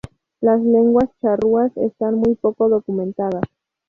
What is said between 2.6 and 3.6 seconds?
documentadas.